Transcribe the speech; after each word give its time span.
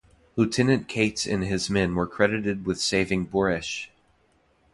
Lieutenant 0.35 0.87
Cates 0.87 1.27
and 1.27 1.43
his 1.43 1.69
men 1.69 1.93
were 1.93 2.07
credited 2.07 2.65
with 2.65 2.81
saving 2.81 3.27
Bouresches. 3.27 3.89